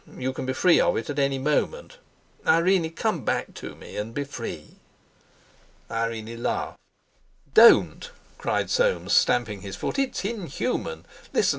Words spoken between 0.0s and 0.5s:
You can